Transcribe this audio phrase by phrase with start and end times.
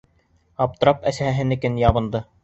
[0.65, 2.23] Аптырап әсәһенекен ябынды.